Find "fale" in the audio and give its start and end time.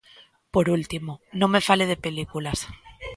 1.67-1.85